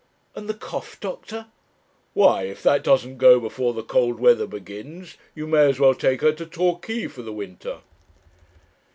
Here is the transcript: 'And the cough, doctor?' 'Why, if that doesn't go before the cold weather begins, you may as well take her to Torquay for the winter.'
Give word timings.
'And 0.33 0.49
the 0.49 0.55
cough, 0.55 0.99
doctor?' 0.99 1.45
'Why, 2.15 2.45
if 2.45 2.63
that 2.63 2.83
doesn't 2.83 3.17
go 3.19 3.39
before 3.39 3.71
the 3.71 3.83
cold 3.83 4.19
weather 4.19 4.47
begins, 4.47 5.15
you 5.35 5.45
may 5.45 5.69
as 5.69 5.79
well 5.79 5.93
take 5.93 6.21
her 6.21 6.31
to 6.31 6.45
Torquay 6.47 7.05
for 7.05 7.21
the 7.21 7.31
winter.' 7.31 7.81